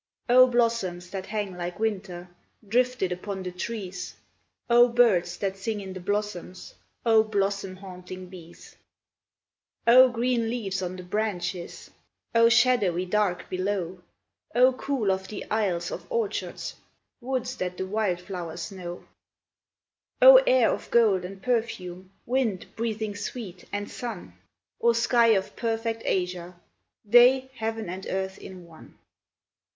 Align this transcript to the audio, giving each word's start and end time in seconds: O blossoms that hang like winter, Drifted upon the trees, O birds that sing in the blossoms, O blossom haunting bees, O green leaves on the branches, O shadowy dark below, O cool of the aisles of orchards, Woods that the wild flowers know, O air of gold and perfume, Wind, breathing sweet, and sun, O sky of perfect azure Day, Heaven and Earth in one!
O 0.27 0.47
blossoms 0.47 1.11
that 1.11 1.27
hang 1.27 1.55
like 1.55 1.77
winter, 1.77 2.27
Drifted 2.67 3.11
upon 3.11 3.43
the 3.43 3.51
trees, 3.51 4.15
O 4.67 4.87
birds 4.87 5.37
that 5.37 5.55
sing 5.57 5.79
in 5.79 5.93
the 5.93 5.99
blossoms, 5.99 6.73
O 7.05 7.23
blossom 7.23 7.75
haunting 7.75 8.25
bees, 8.25 8.77
O 9.85 10.09
green 10.09 10.49
leaves 10.49 10.81
on 10.81 10.95
the 10.95 11.03
branches, 11.03 11.91
O 12.33 12.49
shadowy 12.49 13.05
dark 13.05 13.47
below, 13.47 14.01
O 14.55 14.73
cool 14.73 15.11
of 15.11 15.27
the 15.27 15.45
aisles 15.51 15.91
of 15.91 16.11
orchards, 16.11 16.73
Woods 17.19 17.55
that 17.57 17.77
the 17.77 17.85
wild 17.85 18.19
flowers 18.21 18.71
know, 18.71 19.05
O 20.19 20.37
air 20.47 20.71
of 20.71 20.89
gold 20.89 21.23
and 21.23 21.43
perfume, 21.43 22.09
Wind, 22.25 22.65
breathing 22.75 23.15
sweet, 23.15 23.65
and 23.71 23.87
sun, 23.91 24.33
O 24.81 24.93
sky 24.93 25.27
of 25.27 25.55
perfect 25.55 26.01
azure 26.07 26.55
Day, 27.07 27.51
Heaven 27.53 27.87
and 27.87 28.07
Earth 28.09 28.39
in 28.39 28.65
one! 28.65 28.97